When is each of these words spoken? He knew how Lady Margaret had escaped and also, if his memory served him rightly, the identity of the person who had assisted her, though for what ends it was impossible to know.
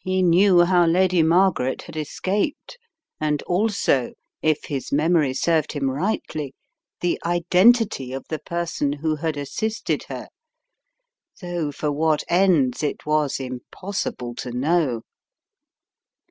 He 0.00 0.22
knew 0.22 0.66
how 0.66 0.84
Lady 0.84 1.22
Margaret 1.22 1.80
had 1.80 1.96
escaped 1.96 2.76
and 3.18 3.40
also, 3.44 4.12
if 4.42 4.64
his 4.66 4.92
memory 4.92 5.32
served 5.32 5.72
him 5.72 5.90
rightly, 5.90 6.54
the 7.00 7.18
identity 7.24 8.12
of 8.12 8.26
the 8.28 8.38
person 8.38 8.92
who 8.92 9.16
had 9.16 9.38
assisted 9.38 10.02
her, 10.10 10.28
though 11.40 11.72
for 11.72 11.90
what 11.90 12.22
ends 12.28 12.82
it 12.82 13.06
was 13.06 13.40
impossible 13.40 14.34
to 14.34 14.50
know. 14.50 15.00